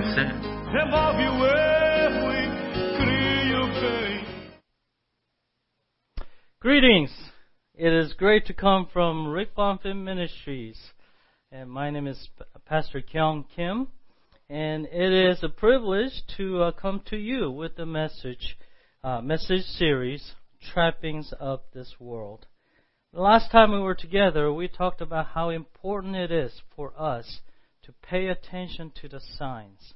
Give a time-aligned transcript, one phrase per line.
[0.00, 0.32] vencer.
[0.72, 2.46] remove o erro e
[2.96, 4.24] cria o bem.
[6.60, 7.10] Greetings.
[7.74, 10.78] It is great to come from Rick Bonfim Ministries.
[11.52, 12.28] And my name is
[12.66, 13.88] Pastor Kyung Kim.
[14.48, 18.56] And it is a privilege to uh, come to you with the message,
[19.04, 20.32] uh, message series,
[20.72, 22.46] Trappings of This World.
[23.12, 27.40] The last time we were together, we talked about how important it is for us
[27.90, 29.94] to pay attention to the signs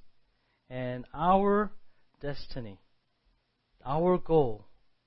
[0.68, 1.70] and our
[2.20, 2.80] destiny.
[3.86, 4.66] Our goal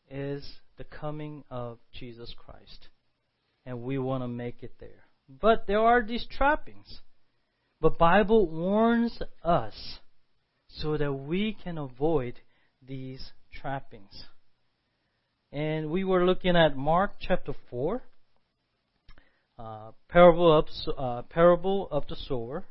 [0.10, 2.88] is the coming of Jesus Christ.
[3.66, 5.06] And we want to make it there.
[5.28, 7.02] But there are these trappings.
[7.82, 10.00] But Bible warns us
[10.70, 12.40] so that we can avoid
[12.82, 14.26] these trappings.
[15.52, 18.02] And we were looking at Mark chapter 4,
[19.60, 20.68] uh, parable, of,
[20.98, 22.64] uh, parable of the sower.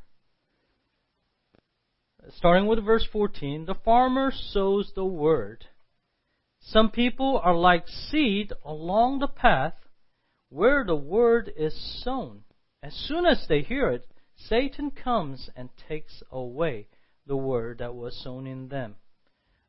[2.35, 5.65] Starting with verse 14, the farmer sows the word.
[6.59, 9.75] Some people are like seed along the path
[10.49, 12.43] where the word is sown.
[12.83, 16.87] As soon as they hear it, Satan comes and takes away
[17.25, 18.95] the word that was sown in them.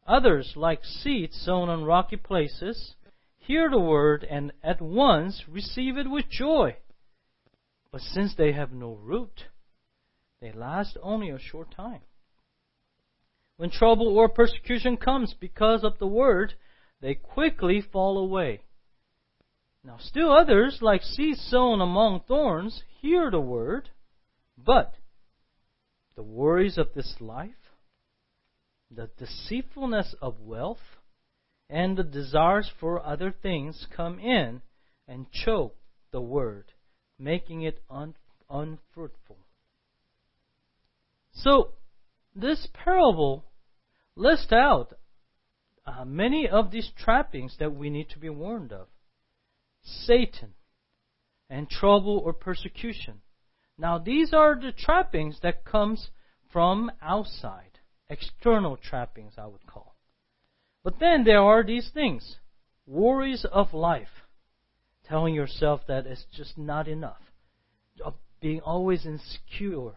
[0.07, 2.97] Others, like seed sown on rocky places,
[3.37, 6.77] hear the word and at once receive it with joy.
[7.93, 9.45] But since they have no root,
[10.41, 12.01] they last only a short time.
[13.59, 16.55] When trouble or persecution comes because of the word,
[17.01, 18.61] they quickly fall away.
[19.83, 23.91] Now, still others, like seeds sown among thorns, hear the word,
[24.57, 24.95] but
[26.15, 27.75] the worries of this life,
[28.93, 31.01] the deceitfulness of wealth,
[31.69, 34.63] and the desires for other things come in
[35.09, 35.75] and choke
[36.13, 36.67] the word,
[37.19, 38.15] making it un-
[38.49, 39.39] unfruitful.
[41.33, 41.73] So,
[42.37, 43.45] this parable
[44.19, 44.95] lists out
[45.87, 48.89] uh, many of these trappings that we need to be warned of.
[49.83, 50.55] Satan
[51.49, 53.21] and trouble or persecution.
[53.79, 56.11] Now these are the trappings that comes
[56.53, 57.79] from outside,
[58.11, 59.95] external trappings I would call.
[60.83, 62.37] But then there are these things,
[62.87, 64.27] worries of life,
[65.07, 67.23] telling yourself that it's just not enough,
[68.05, 69.93] of being always insecure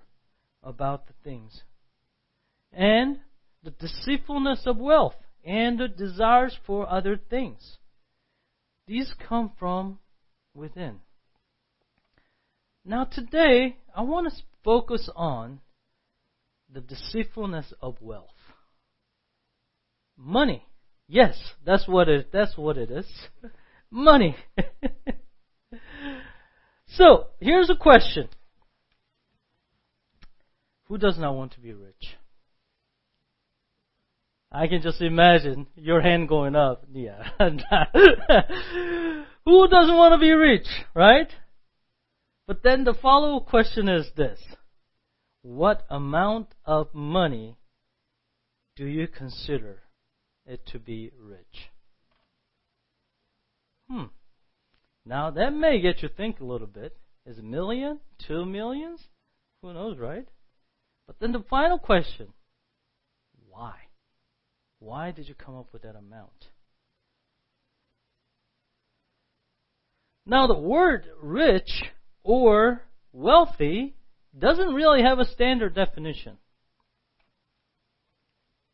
[0.64, 1.64] about the things.
[2.72, 3.20] And
[3.64, 7.78] the deceitfulness of wealth and the desires for other things.
[8.88, 10.00] These come from
[10.54, 11.00] within.
[12.84, 15.62] Now, today, I want to focus on
[16.72, 18.30] the deceitfulness of wealth.
[20.18, 20.66] Money.
[21.08, 23.06] Yes, that's what it, that's what it is.
[23.92, 24.36] Money.
[26.88, 28.30] so, here's a question.
[30.88, 32.16] Who does not want to be rich?
[34.52, 36.86] I can just imagine your hand going up.
[36.92, 37.24] Yeah.
[39.46, 41.30] Who doesn't want to be rich, right?
[42.48, 44.40] But then the follow up question is this.
[45.42, 47.56] What amount of money
[48.76, 49.84] do you consider
[50.46, 51.70] it to be rich?
[53.90, 54.08] Hmm.
[55.06, 56.98] Now that may get you think a little bit.
[57.26, 58.02] Is a million?
[58.28, 59.02] Two millions?
[59.62, 60.28] Who knows, right?
[61.08, 62.34] But then the final question.
[63.48, 63.76] Why?
[64.82, 66.32] Why did you come up with that amount?
[70.26, 71.70] Now, the word rich
[72.24, 72.82] or
[73.14, 73.94] wealthy
[74.38, 76.38] doesn't really have a standard definition.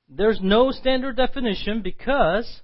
[0.07, 2.61] There's no standard definition because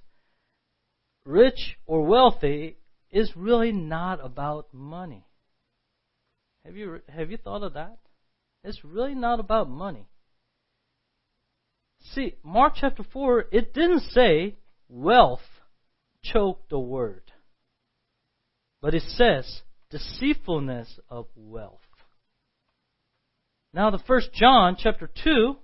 [1.26, 2.78] rich or wealthy
[3.10, 5.26] is really not about money.
[6.64, 7.98] Have you have you thought of that?
[8.62, 10.08] It's really not about money.
[12.12, 14.56] See, Mark chapter 4, it didn't say
[14.88, 15.40] wealth
[16.22, 17.22] choked the word.
[18.80, 21.80] But it says deceitfulness of wealth.
[23.72, 25.56] Now the first John chapter 2,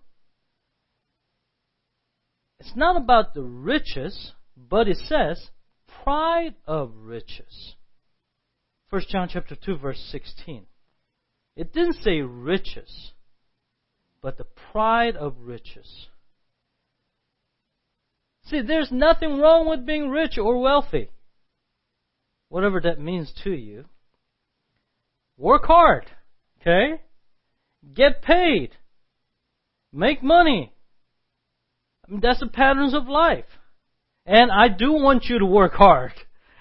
[2.59, 5.51] it's not about the riches, but it says
[6.03, 7.75] pride of riches.
[8.89, 10.67] First John chapter 2 verse 16.
[11.57, 13.13] It didn't say riches,
[14.23, 16.09] but the pride of riches.
[18.51, 21.11] See, there's nothing wrong with being rich or wealthy.
[22.49, 23.85] Whatever that means to you.
[25.39, 26.07] Work hard.
[26.61, 27.01] Okay?
[27.95, 28.71] Get paid.
[29.93, 30.73] Make money.
[32.07, 33.47] I mean, that's the patterns of life.
[34.27, 36.13] And I do want you to work hard.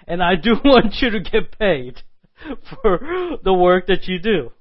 [0.07, 2.03] And I do want you to get paid
[2.69, 2.99] for
[3.43, 4.51] the work that you do.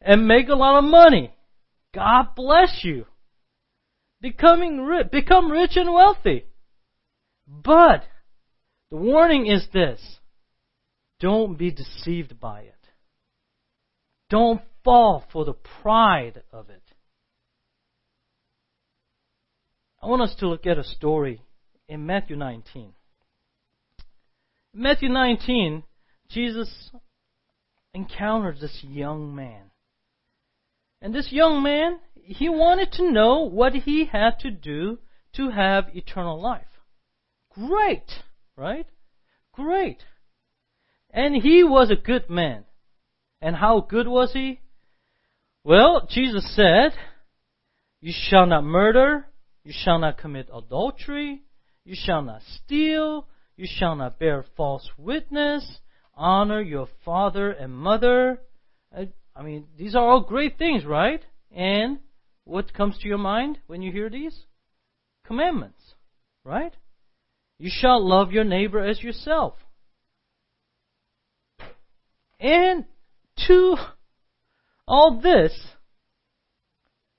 [0.00, 1.34] And make a lot of money.
[1.92, 3.06] God bless you.
[4.20, 6.44] Becoming rich, become rich and wealthy.
[7.46, 8.04] But
[8.90, 10.00] the warning is this.
[11.20, 12.74] Don't be deceived by it.
[14.30, 16.82] Don't fall for the pride of it.
[20.02, 21.42] I want us to look at a story
[21.88, 22.92] in Matthew 19.
[24.74, 25.82] In Matthew 19,
[26.28, 26.90] Jesus
[27.94, 29.70] encounters this young man.
[31.00, 31.98] And this young man,
[32.28, 34.98] he wanted to know what he had to do
[35.34, 36.66] to have eternal life.
[37.54, 38.04] Great,
[38.54, 38.86] right?
[39.54, 40.02] Great.
[41.10, 42.64] And he was a good man.
[43.40, 44.60] And how good was he?
[45.64, 46.92] Well, Jesus said,
[48.02, 49.26] You shall not murder,
[49.64, 51.42] you shall not commit adultery,
[51.84, 53.26] you shall not steal,
[53.56, 55.78] you shall not bear false witness,
[56.14, 58.42] honor your father and mother.
[58.94, 61.24] Uh, I mean, these are all great things, right?
[61.50, 62.00] And
[62.48, 64.46] what comes to your mind when you hear these?
[65.26, 65.82] Commandments,
[66.44, 66.74] right?
[67.58, 69.54] You shall love your neighbor as yourself.
[72.40, 72.86] And
[73.48, 73.76] to
[74.86, 75.52] all this,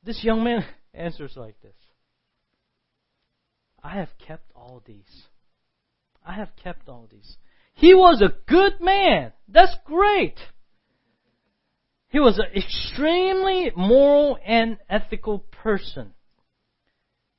[0.04, 1.76] this young man answers like this
[3.84, 5.24] I have kept all these.
[6.26, 7.38] I have kept all these.
[7.76, 9.34] He was a good man.
[9.48, 10.38] That's great.
[12.10, 16.14] He was an extremely moral and ethical person.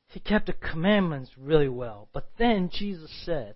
[0.07, 2.09] He kept the commandments really well.
[2.13, 3.55] But then Jesus said,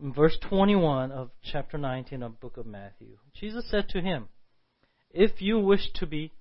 [0.00, 4.28] in verse 21 of chapter 19 of book of Matthew, Jesus said to him,
[5.10, 6.32] If you wish to be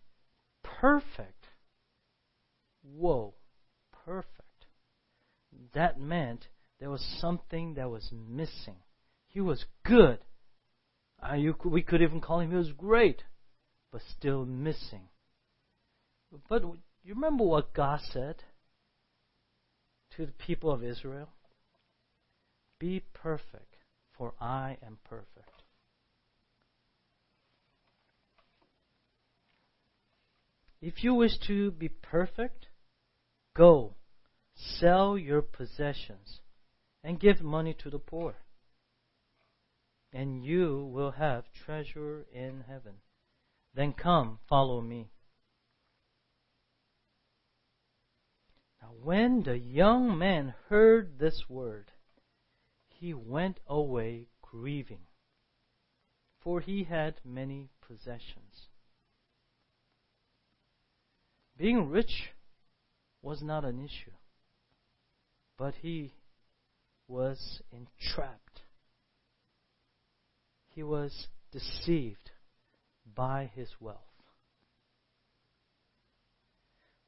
[0.64, 1.46] perfect,
[2.84, 3.36] whoa,
[4.06, 4.42] perfect.
[5.74, 6.48] That meant
[6.80, 8.78] there was something that was missing.
[9.28, 10.20] He was good.
[11.22, 13.24] Uh, you, we could even call him he was great,
[13.94, 15.08] but still missing.
[16.50, 16.64] But
[17.04, 18.38] you remember what God said
[20.18, 21.30] to the people of Israel?
[22.80, 23.76] Be perfect,
[24.18, 25.62] for I am perfect.
[30.82, 32.66] If you wish to be perfect,
[33.56, 33.94] go,
[34.56, 36.40] sell your possessions,
[37.04, 38.34] and give money to the poor,
[40.12, 42.96] and you will have treasure in heaven.
[43.74, 45.10] Then come, follow me.
[48.82, 51.92] Now, when the young man heard this word,
[52.88, 55.08] he went away grieving,
[56.40, 58.68] for he had many possessions.
[61.58, 62.32] Being rich
[63.22, 64.12] was not an issue,
[65.58, 66.14] but he
[67.08, 68.62] was entrapped.
[70.68, 72.32] He was deceived
[73.16, 73.98] by his wealth.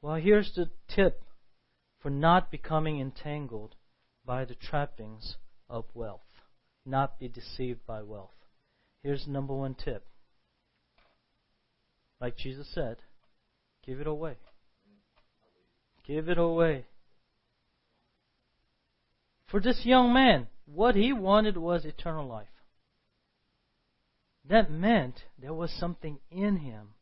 [0.02, 1.22] Well, here's the tip
[2.00, 3.74] for not becoming entangled
[4.24, 5.36] by the trappings
[5.68, 6.20] of wealth.
[6.84, 8.30] Not be deceived by wealth.
[9.02, 10.04] Here's the number one tip.
[12.20, 12.98] Like Jesus said,
[13.84, 14.36] give it away.
[16.06, 16.86] Give it away.
[19.48, 22.48] For this young man, what he wanted was eternal life.
[24.48, 26.94] That meant there was something in him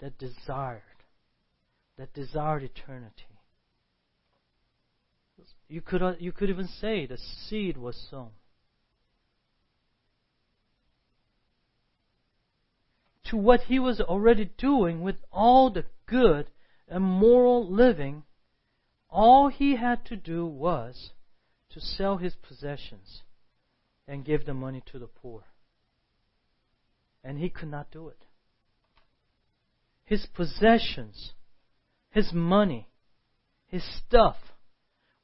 [0.00, 0.82] that desired,
[1.98, 3.24] that desired eternity.
[5.68, 8.30] You could, uh, you could even say the seed was sown.
[13.32, 16.50] to what he was already doing with all the good
[16.86, 18.22] and moral living,
[19.08, 21.12] all he had to do was
[21.70, 23.22] to sell his possessions
[24.06, 25.44] and give the money to the poor.
[27.24, 28.24] And he could not do it.
[30.04, 31.32] His possessions,
[32.10, 32.88] his money,
[33.66, 34.36] his stuff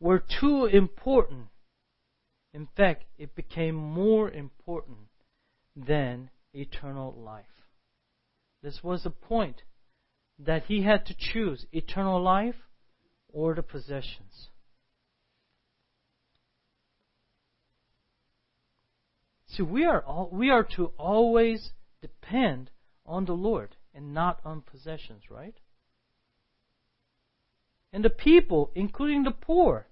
[0.01, 1.47] were too important.
[2.55, 5.09] In fact, it became more important
[5.77, 7.45] than eternal life.
[8.63, 9.63] This was the point
[10.39, 12.57] that he had to choose eternal life
[13.33, 14.49] or the possessions.
[19.49, 22.71] See, we are all, we are to always depend
[23.05, 25.55] on the Lord and not on possessions, right?
[27.93, 29.87] And the people, including the poor,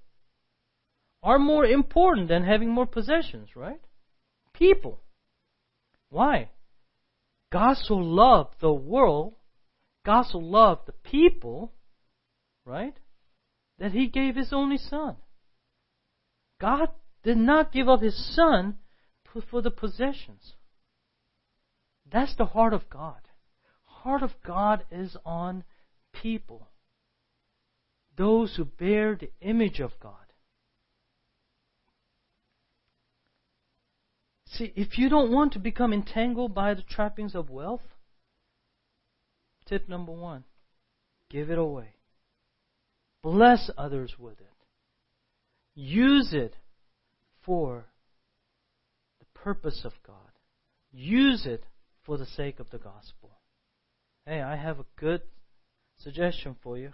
[1.23, 3.81] are more important than having more possessions, right?
[4.53, 5.01] People.
[6.11, 6.51] Why?
[7.51, 9.35] God so loved the world,
[10.05, 11.73] God so loved the people,
[12.65, 12.95] right?
[13.79, 15.17] That He gave His only Son.
[16.61, 16.91] God
[17.23, 18.77] did not give up His Son
[19.51, 20.55] for the possessions.
[22.11, 23.21] That's the heart of God.
[23.85, 25.65] Heart of God is on
[26.23, 26.69] people,
[28.17, 30.15] those who bear the image of God.
[34.47, 37.83] See, if you don't want to become entangled by the trappings of wealth,
[39.67, 40.45] tip number one
[41.29, 41.97] give it away.
[43.23, 44.47] Bless others with it.
[45.75, 46.55] Use it
[47.45, 47.87] for
[49.19, 50.15] the purpose of God.
[50.93, 51.65] Use it
[52.07, 53.33] for the sake of the gospel.
[54.25, 55.23] Hey, I have a good
[55.99, 56.93] suggestion for you.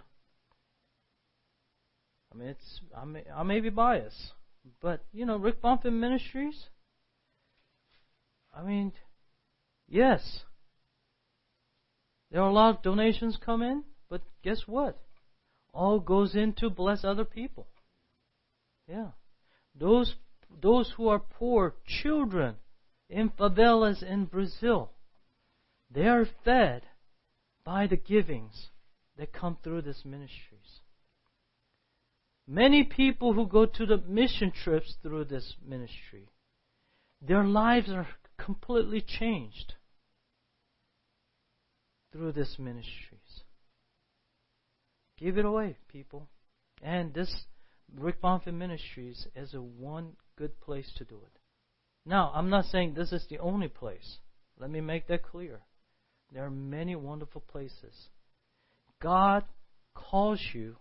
[2.33, 4.33] I mean, it's I may I may be biased,
[4.81, 6.65] but you know, Rick Bonfim Ministries.
[8.51, 8.91] I mean,
[9.87, 10.41] yes,
[12.31, 14.99] there are a lot of donations come in, but guess what?
[15.73, 17.67] All goes in to bless other people.
[18.87, 19.09] Yeah,
[19.75, 20.15] those
[20.61, 22.55] those who are poor, children
[23.09, 24.91] in favelas in Brazil,
[25.93, 26.83] they are fed
[27.63, 28.69] by the givings
[29.17, 30.81] that come through these ministries.
[32.47, 36.29] Many people who go to the mission trips through this ministry,
[37.21, 38.07] their lives are
[38.37, 39.75] completely changed
[42.11, 43.43] through these ministries.
[45.17, 46.27] Give it away, people.
[46.81, 47.45] And this
[47.97, 51.39] Rick Bonfim Ministries is a one good place to do it.
[52.05, 54.17] Now, I'm not saying this is the only place.
[54.59, 55.61] Let me make that clear.
[56.33, 58.09] There are many wonderful places.
[59.01, 59.43] God
[59.93, 60.77] calls you,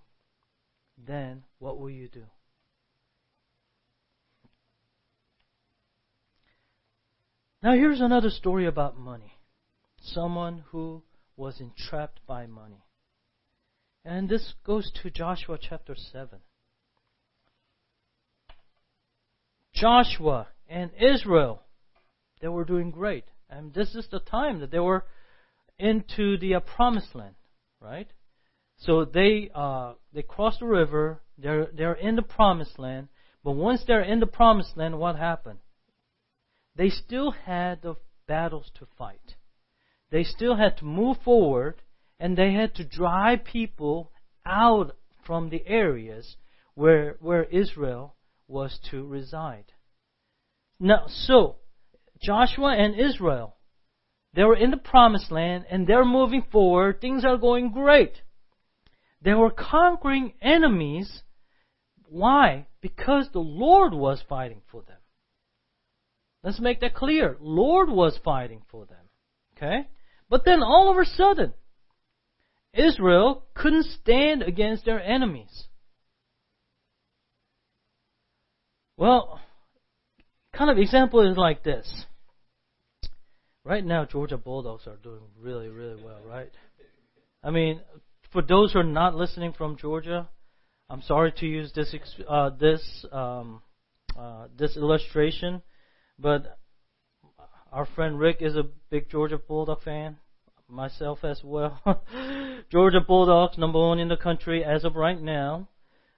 [0.97, 2.25] then what will you do?
[7.63, 9.37] Now, here's another story about money.
[10.01, 11.03] Someone who
[11.37, 12.85] was entrapped by money.
[14.05, 16.41] And this goes to Joshua chapter 7.
[19.75, 21.63] Joshua and Israel,
[22.41, 23.25] they were doing great.
[23.49, 25.05] And this is the time that they were
[25.83, 27.35] into the uh, promised land,
[27.81, 28.07] right?
[28.79, 31.23] So they uh, they cross the river.
[31.37, 33.09] They're they're in the promised land.
[33.45, 35.59] But once they're in the promised land, what happened?
[36.77, 37.97] They still had the
[38.29, 39.35] battles to fight.
[40.11, 41.83] They still had to move forward,
[42.21, 44.13] and they had to drive people
[44.47, 44.97] out
[45.27, 46.37] from the areas
[46.75, 48.15] where where Israel
[48.47, 49.73] was to reside.
[50.79, 51.57] Now, so
[52.21, 53.57] Joshua and Israel
[54.35, 57.01] they were in the promised land and they're moving forward.
[57.01, 58.23] Things are going great.
[59.21, 61.23] They were conquering enemies.
[62.09, 62.67] Why?
[62.81, 64.97] Because the Lord was fighting for them.
[66.43, 67.37] Let's make that clear.
[67.41, 68.97] Lord was fighting for them.
[69.57, 69.87] Okay?
[70.29, 71.53] But then all of a sudden,
[72.75, 75.65] Israel couldn't stand against their enemies.
[78.97, 79.41] Well,
[80.55, 82.07] kind of example is like this.
[83.65, 86.51] Right now, Georgia Bulldogs are doing really, really well, right?
[87.45, 87.81] I mean,
[88.33, 90.29] for those who are not listening from Georgia,
[90.91, 91.95] I'm sorry to use this
[92.29, 93.63] uh, this um,
[94.19, 95.63] uh, this illustration,
[96.19, 96.59] but
[97.71, 100.17] our friend Rick is a big Georgia Bulldog fan.
[100.69, 101.81] Myself as well.
[102.71, 105.69] Georgia Bulldogs, number one in the country as of right now,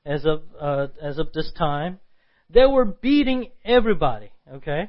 [0.07, 2.01] as of uh, as of this time.
[2.49, 4.31] They were beating everybody.
[4.51, 4.89] Okay.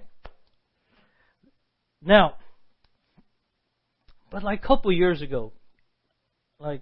[2.01, 2.35] Now,
[4.35, 5.53] but like a couple years ago,
[6.59, 6.81] like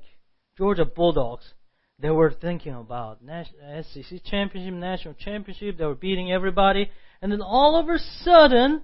[0.57, 1.53] Georgia Bulldogs,
[2.00, 5.77] they were thinking about SEC championship, national championship.
[5.77, 6.89] They were beating everybody,
[7.22, 8.81] and then all of a sudden,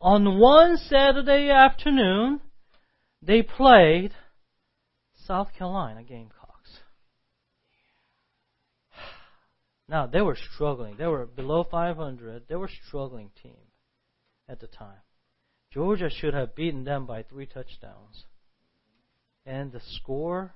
[0.00, 2.40] on one Saturday afternoon,
[3.22, 4.10] they played
[5.14, 6.80] South Carolina Gamecocks.
[9.88, 10.96] Now they were struggling.
[10.96, 12.48] They were below 500.
[12.48, 13.70] They were struggling team
[14.48, 14.98] at the time.
[15.72, 18.24] Georgia should have beaten them by three touchdowns.
[19.46, 20.54] And the score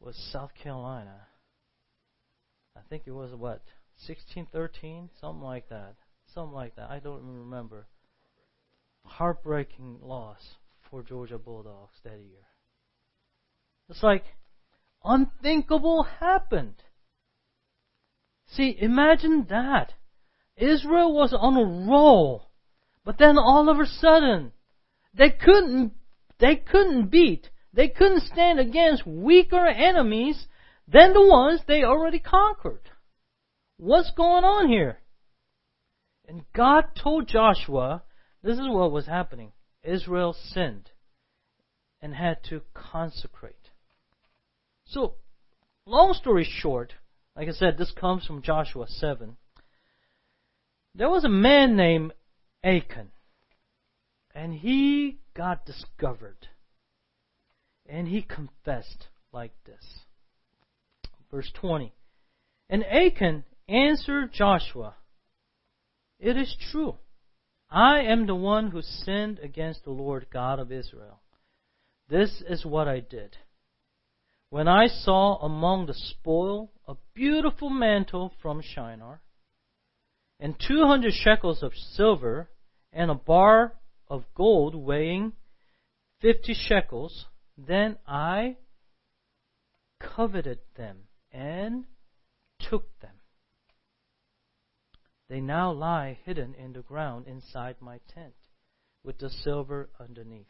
[0.00, 1.26] was South Carolina.
[2.76, 3.62] I think it was what,
[4.08, 5.94] 16-13, something like that.
[6.34, 6.90] Something like that.
[6.90, 7.86] I don't even remember.
[9.04, 10.40] Heartbreaking loss
[10.90, 12.46] for Georgia Bulldogs that year.
[13.88, 14.24] It's like
[15.04, 16.82] unthinkable happened.
[18.48, 19.94] See, imagine that.
[20.56, 22.49] Israel was on a roll.
[23.10, 24.52] But then all of a sudden,
[25.14, 25.94] they couldn't,
[26.38, 30.46] they couldn't beat, they couldn't stand against weaker enemies
[30.86, 32.88] than the ones they already conquered.
[33.78, 35.00] What's going on here?
[36.28, 38.04] And God told Joshua,
[38.44, 39.50] this is what was happening.
[39.82, 40.90] Israel sinned
[42.00, 43.70] and had to consecrate.
[44.84, 45.14] So,
[45.84, 46.94] long story short,
[47.34, 49.36] like I said, this comes from Joshua 7.
[50.94, 52.12] There was a man named
[52.64, 53.10] Achan.
[54.34, 56.48] And he got discovered.
[57.86, 60.00] And he confessed like this.
[61.30, 61.92] Verse 20.
[62.68, 64.94] And Achan answered Joshua,
[66.18, 66.96] It is true.
[67.70, 71.20] I am the one who sinned against the Lord God of Israel.
[72.08, 73.36] This is what I did.
[74.50, 79.20] When I saw among the spoil a beautiful mantle from Shinar,
[80.40, 82.48] and two hundred shekels of silver,
[82.92, 83.74] and a bar
[84.08, 85.32] of gold weighing
[86.20, 88.56] fifty shekels, then I
[90.00, 91.84] coveted them and
[92.58, 93.10] took them.
[95.28, 98.34] They now lie hidden in the ground inside my tent,
[99.04, 100.46] with the silver underneath.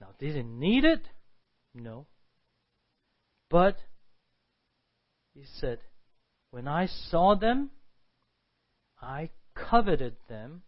[0.00, 1.08] Now, didn't need it?
[1.74, 2.06] No.
[3.48, 3.78] But,
[5.32, 5.78] he said,
[6.50, 7.70] when I saw them,
[9.02, 10.62] I coveted them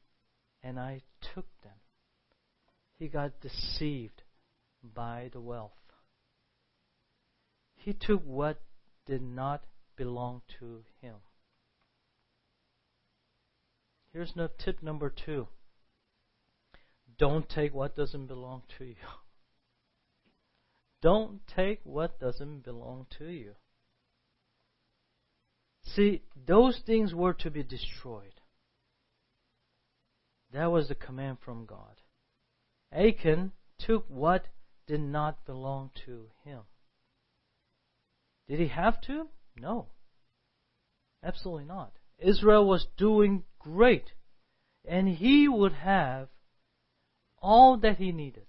[0.62, 1.02] and I
[1.34, 1.72] took them.
[2.98, 4.22] He got deceived
[4.82, 5.72] by the wealth.
[7.76, 8.60] He took what
[9.06, 9.62] did not
[9.96, 11.16] belong to him.
[14.12, 15.48] Here's tip number two.
[17.18, 18.96] Don't take what doesn't belong to you.
[21.02, 23.54] Don't take what doesn't belong to you.
[25.84, 28.40] See, those things were to be destroyed.
[30.52, 32.00] That was the command from God.
[32.92, 34.46] Achan took what
[34.86, 36.60] did not belong to him.
[38.48, 39.28] Did he have to?
[39.56, 39.88] No.
[41.22, 41.92] Absolutely not.
[42.18, 44.12] Israel was doing great,
[44.84, 46.28] and he would have
[47.38, 48.46] all that he needed.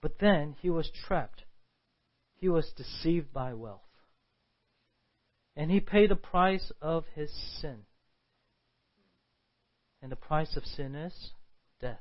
[0.00, 1.44] But then he was trapped.
[2.34, 3.80] He was deceived by wealth.
[5.56, 7.30] And he paid the price of his
[7.60, 7.80] sin.
[10.00, 11.32] And the price of sin is
[11.80, 12.00] death.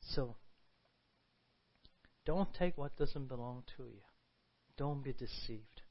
[0.00, 0.36] So,
[2.24, 4.00] don't take what doesn't belong to you.
[4.76, 5.82] Don't be deceived.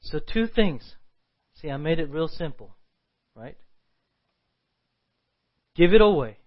[0.00, 0.94] So, two things.
[1.60, 2.76] See, I made it real simple,
[3.34, 3.56] right?
[5.74, 6.38] Give it away.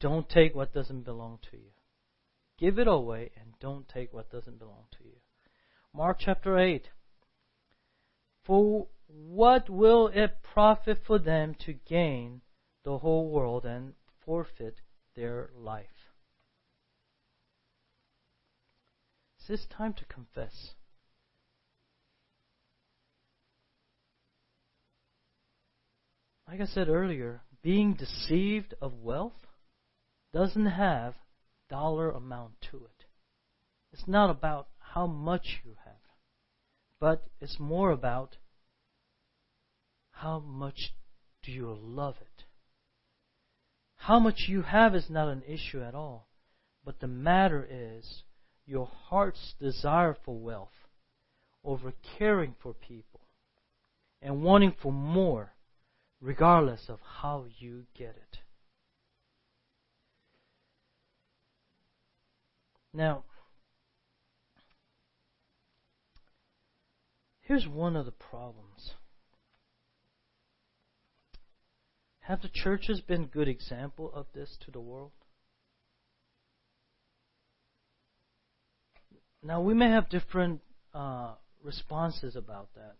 [0.00, 1.71] Don't take what doesn't belong to you.
[2.62, 5.16] Give it away and don't take what doesn't belong to you.
[5.92, 6.90] Mark chapter 8.
[8.44, 12.42] For what will it profit for them to gain
[12.84, 13.94] the whole world and
[14.24, 14.76] forfeit
[15.16, 16.12] their life?
[19.38, 20.74] It's this time to confess.
[26.46, 29.48] Like I said earlier, being deceived of wealth
[30.32, 31.16] doesn't have
[31.72, 33.06] dollar amount to it.
[33.94, 35.94] It's not about how much you have,
[37.00, 38.36] but it's more about
[40.10, 40.92] how much
[41.42, 42.44] do you love it.
[43.96, 46.28] How much you have is not an issue at all,
[46.84, 48.22] but the matter is
[48.66, 50.86] your heart's desire for wealth
[51.64, 53.20] over caring for people
[54.20, 55.54] and wanting for more
[56.20, 58.41] regardless of how you get it.
[62.94, 63.24] Now,
[67.40, 68.94] here's one of the problems.
[72.20, 75.12] Have the churches been good example of this to the world?
[79.42, 80.60] Now we may have different
[80.94, 82.96] uh, responses about that,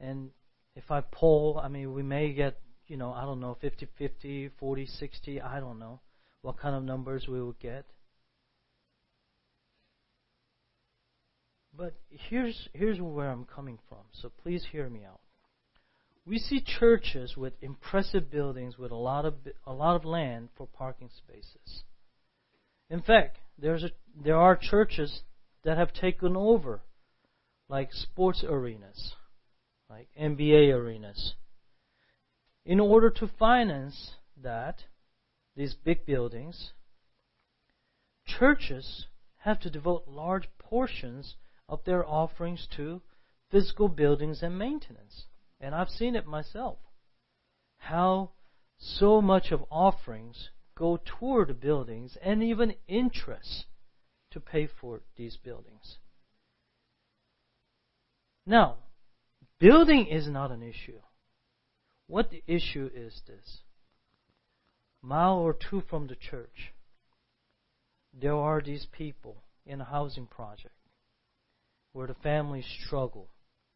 [0.00, 0.30] and
[0.74, 4.50] if I poll, I mean, we may get, you know, I don't know, 50 50,
[4.58, 6.00] 40 60, I don't know
[6.42, 7.86] what kind of numbers we will get.
[11.74, 15.20] But here's, here's where I'm coming from, so please hear me out.
[16.26, 19.34] We see churches with impressive buildings with a lot of,
[19.66, 21.82] a lot of land for parking spaces.
[22.90, 23.90] In fact, there's a,
[24.22, 25.22] there are churches
[25.64, 26.82] that have taken over,
[27.68, 29.14] like sports arenas
[29.92, 31.34] like NBA arenas.
[32.64, 34.84] In order to finance that,
[35.56, 36.72] these big buildings,
[38.26, 39.06] churches
[39.38, 41.36] have to devote large portions
[41.68, 43.02] of their offerings to
[43.50, 45.26] physical buildings and maintenance.
[45.60, 46.78] And I've seen it myself.
[47.78, 48.30] How
[48.78, 53.66] so much of offerings go toward buildings and even interest
[54.30, 55.98] to pay for these buildings.
[58.46, 58.78] Now,
[59.62, 60.98] Building is not an issue.
[62.08, 63.61] What the issue is this?
[65.02, 66.72] Mile or two from the church,
[68.12, 70.74] there are these people in a housing project
[71.92, 73.28] where the families struggle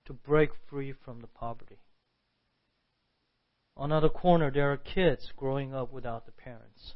[0.06, 1.78] to break free from the poverty.
[3.76, 6.94] On another corner, there are kids growing up without the parents.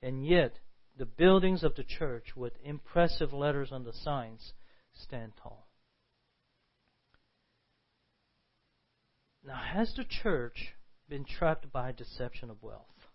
[0.00, 0.58] And yet,
[0.96, 4.52] the buildings of the church with impressive letters on the signs
[4.94, 5.68] stand tall.
[9.44, 10.74] Now, has the church
[11.12, 13.10] been trapped by deception of wealth?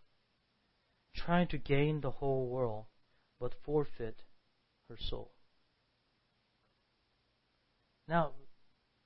[1.16, 2.86] Trying to gain the whole world,
[3.40, 4.22] but forfeit
[4.88, 5.32] her soul?
[8.08, 8.34] Now,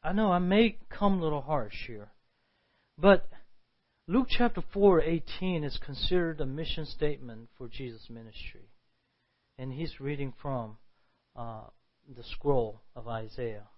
[0.04, 2.10] I know I may come a little harsh here,
[2.98, 3.30] but
[4.10, 8.74] Luke chapter 4, 18 is considered a mission statement for Jesus' ministry.
[9.58, 10.76] And he's reading from
[11.34, 11.68] uh,
[12.14, 13.70] the scroll of Isaiah.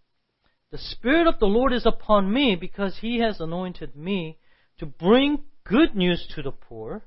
[0.71, 4.39] The Spirit of the Lord is upon me because He has anointed me
[4.79, 7.03] to bring good news to the poor.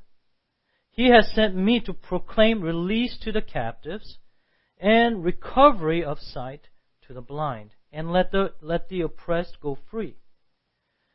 [0.91, 4.19] He has sent me to proclaim release to the captives
[4.79, 6.69] and recovery of sight
[7.07, 10.17] to the blind and let the, let the oppressed go free.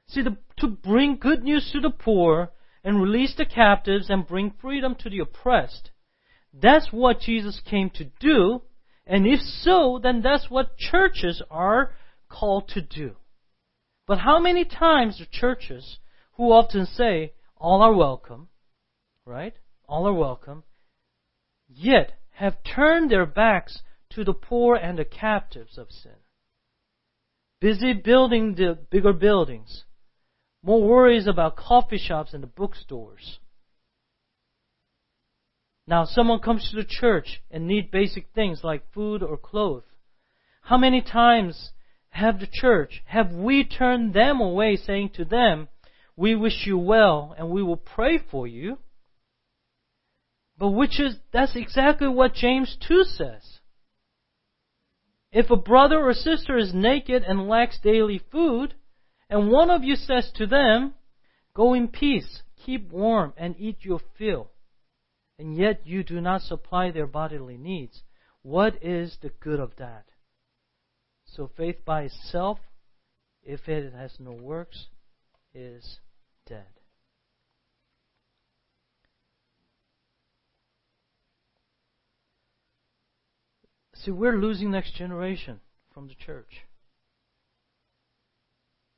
[0.08, 2.52] See, the, to bring good news to the poor
[2.84, 5.92] and release the captives and bring freedom to the oppressed.
[6.54, 8.62] That's what Jesus came to do.
[9.06, 11.94] And if so, then that's what churches are
[12.30, 13.16] called to do.
[14.08, 16.00] But how many times do churches
[16.42, 18.48] who often say, all are welcome,
[19.28, 19.54] right?
[19.88, 20.64] All are welcome,
[21.70, 26.16] yet have turned their backs to the poor and the captives of sin.
[27.60, 29.84] Busy building the bigger buildings.
[30.64, 33.38] More worries about coffee shops and the bookstores.
[35.86, 39.84] Now, someone comes to the church and need basic things like food or clothes.
[40.64, 41.70] How many times
[42.10, 45.68] have the church, have we turned them away saying to them,
[46.22, 48.78] we wish you well and we will pray for you?
[50.56, 53.60] But which is, that's exactly what James 2 says.
[55.32, 58.76] If a brother or sister is naked and lacks daily food,
[59.32, 60.94] and one of you says to them,
[61.56, 64.52] Go in peace, keep warm, and eat your fill,
[65.40, 68.04] and yet you do not supply their bodily needs,
[68.44, 70.06] what is the good of that?
[71.26, 72.60] So faith by itself,
[73.42, 74.86] if it has no works,
[75.54, 76.00] is
[76.52, 76.66] dead.
[83.96, 85.62] See, we're losing next generation
[85.94, 86.66] from the church.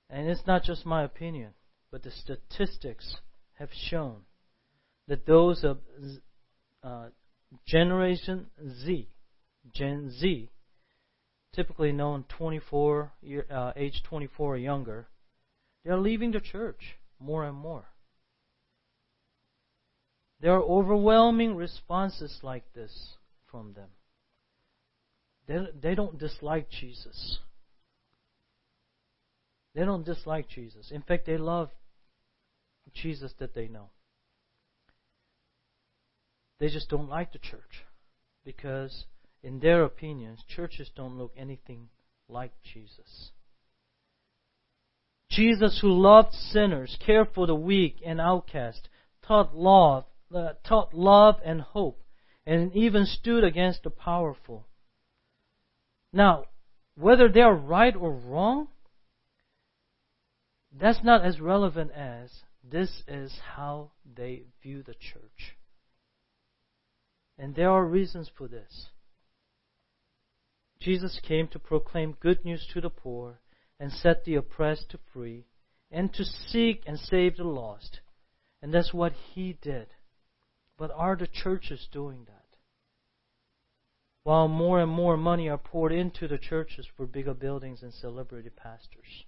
[0.09, 1.51] And it's not just my opinion,
[1.91, 3.17] but the statistics
[3.59, 4.21] have shown
[5.07, 5.77] that those of
[6.83, 7.09] uh,
[7.67, 8.47] Generation
[8.83, 9.09] Z,
[9.71, 10.49] Gen Z,
[11.53, 15.07] typically known 24 year, uh, age 24 or younger,
[15.85, 17.85] they are leaving the church more and more.
[20.41, 23.13] There are overwhelming responses like this
[23.49, 23.89] from them.
[25.47, 27.39] They, they don't dislike Jesus.
[29.73, 30.91] They don't dislike Jesus.
[30.91, 31.69] In fact, they love
[32.93, 33.89] Jesus that they know.
[36.59, 37.85] They just don't like the church
[38.45, 39.05] because
[39.41, 41.89] in their opinions, churches don't look anything
[42.29, 43.31] like Jesus.
[45.35, 48.87] Jesus, who loved sinners, cared for the weak and outcast,
[49.25, 52.03] taught love, uh, taught love and hope,
[52.45, 54.67] and even stood against the powerful.
[56.11, 56.45] Now,
[56.95, 58.67] whether they are right or wrong,
[60.71, 62.29] that's not as relevant as
[62.63, 65.55] this is how they view the church.
[67.37, 68.87] And there are reasons for this.
[70.79, 73.39] Jesus came to proclaim good news to the poor
[73.83, 75.43] and set the oppressed free
[75.91, 77.99] and to seek and save the lost.
[78.61, 79.87] And that's what he did.
[80.77, 82.45] But are the churches doing that?
[84.23, 88.51] While more and more money are poured into the churches for bigger buildings and celebrity
[88.51, 89.25] pastors.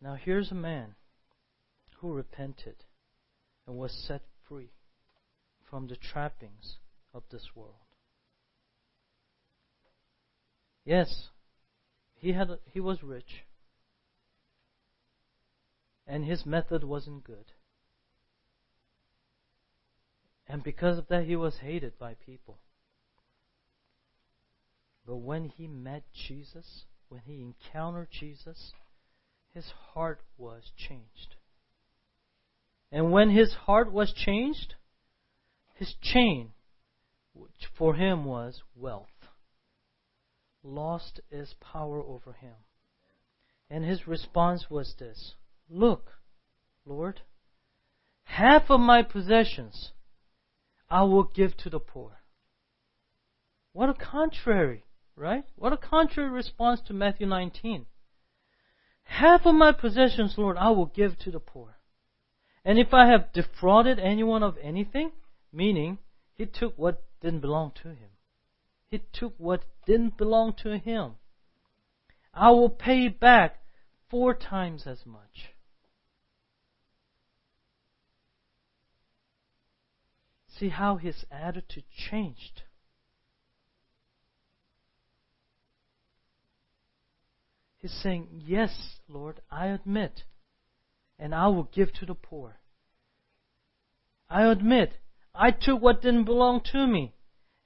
[0.00, 0.94] Now here's a man
[2.00, 2.84] who repented
[3.66, 4.72] and was set free
[5.68, 6.76] from the trappings
[7.12, 7.74] of this world.
[10.84, 11.28] Yes,
[12.14, 13.44] he had he was rich
[16.08, 17.52] and his method wasn't good.
[20.48, 22.58] And because of that he was hated by people.
[25.06, 28.72] But when he met Jesus, when he encountered Jesus,
[29.52, 31.36] his heart was changed.
[32.90, 34.74] And when his heart was changed,
[35.74, 36.52] his chain,
[37.34, 39.08] which for him was wealth,
[40.62, 42.54] lost its power over him.
[43.70, 45.34] And his response was this
[45.68, 46.12] Look,
[46.86, 47.20] Lord,
[48.24, 49.92] half of my possessions
[50.90, 52.18] I will give to the poor.
[53.72, 55.44] What a contrary, right?
[55.56, 57.86] What a contrary response to Matthew 19.
[59.04, 61.76] Half of my possessions, Lord, I will give to the poor.
[62.68, 65.12] And if I have defrauded anyone of anything,
[65.50, 65.96] meaning
[66.34, 68.10] he took what didn't belong to him,
[68.90, 71.12] he took what didn't belong to him,
[72.34, 73.62] I will pay back
[74.10, 75.54] four times as much.
[80.58, 82.64] See how his attitude changed.
[87.78, 90.24] He's saying, Yes, Lord, I admit,
[91.18, 92.58] and I will give to the poor.
[94.30, 94.94] I admit,
[95.34, 97.14] I took what didn't belong to me,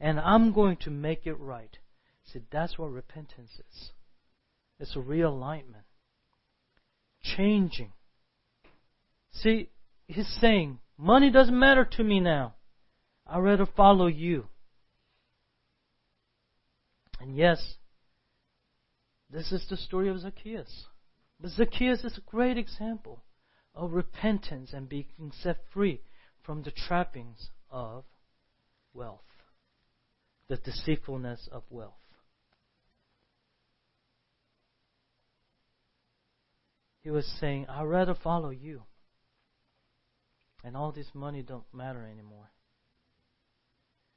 [0.00, 1.76] and I'm going to make it right.
[2.24, 3.90] See, that's what repentance is.
[4.78, 5.84] It's a realignment.
[7.22, 7.92] Changing.
[9.32, 9.68] See,
[10.06, 12.54] he's saying, money doesn't matter to me now.
[13.26, 14.46] I'd rather follow you.
[17.20, 17.74] And yes,
[19.30, 20.86] this is the story of Zacchaeus.
[21.40, 23.22] But Zacchaeus is a great example
[23.74, 26.00] of repentance and being set free
[26.42, 28.04] from the trappings of
[28.92, 29.20] wealth,
[30.48, 31.94] the deceitfulness of wealth.
[37.02, 38.82] He was saying, I'd rather follow you.
[40.64, 42.50] And all this money don't matter anymore.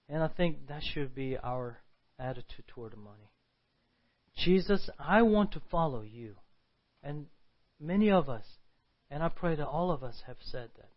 [0.07, 1.79] And I think that should be our
[2.19, 3.31] attitude toward money.
[4.37, 6.35] Jesus, I want to follow you.
[7.01, 7.25] And
[7.79, 8.45] many of us,
[9.09, 10.89] and I pray that all of us have said that.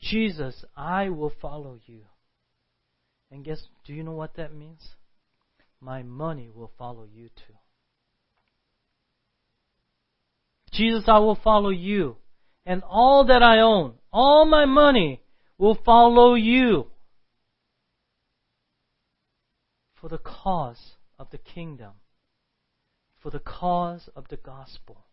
[0.00, 2.02] Jesus, I will follow you.
[3.30, 4.80] And guess, do you know what that means?
[5.80, 7.54] My money will follow you too.
[10.72, 12.16] Jesus, I will follow you.
[12.66, 15.20] And all that I own, all my money
[15.58, 16.86] will follow you.
[20.00, 21.92] For the cause of the kingdom.
[23.22, 25.04] For the cause of the gospel.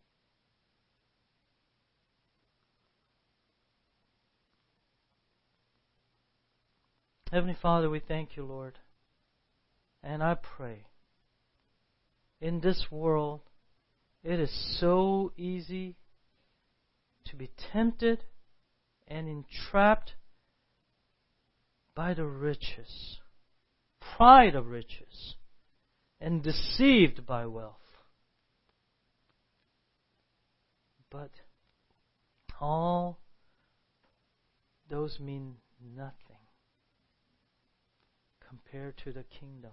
[7.32, 8.78] Heavenly Father, we thank you, Lord.
[10.04, 10.84] And I pray
[12.42, 13.40] in this world,
[14.22, 15.96] it is so easy
[17.26, 18.26] to be tempted
[19.08, 20.16] and entrapped
[21.96, 23.20] by the riches,
[24.18, 25.36] pride of riches,
[26.20, 27.78] and deceived by wealth.
[31.10, 31.32] But
[32.60, 33.20] all
[34.90, 35.56] those mean
[35.96, 36.31] nothing
[38.52, 39.72] compared to the kingdom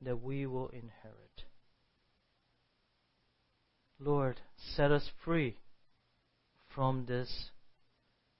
[0.00, 1.44] that we will inherit.
[4.00, 5.58] Lord, set us free
[6.74, 7.50] from these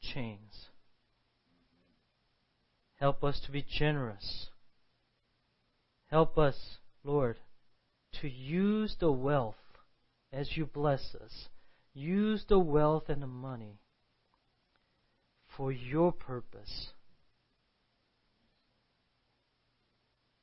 [0.00, 0.68] chains.
[2.98, 4.48] Help us to be generous.
[6.06, 7.36] Help us, Lord,
[8.22, 9.56] to use the wealth
[10.32, 11.48] as you bless us.
[11.92, 13.80] Use the wealth and the money
[15.54, 16.92] for your purpose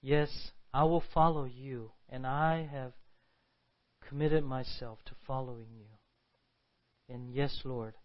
[0.02, 2.94] Yes, I will follow you, and I have
[4.08, 5.86] committed myself to following you.
[7.14, 7.96] And yes, Lord,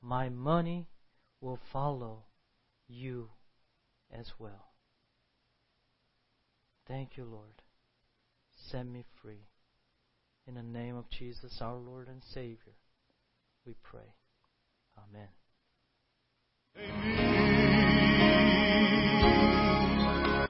[0.00, 0.88] my money
[1.40, 2.24] will follow
[2.88, 3.28] you
[4.12, 4.72] as well.
[6.86, 7.62] Thank you, Lord.
[8.70, 9.48] Set me free.
[10.46, 12.74] In the name of Jesus, our Lord and Savior,
[13.64, 14.14] we pray.
[14.98, 15.28] Amen.
[16.76, 17.41] Amen.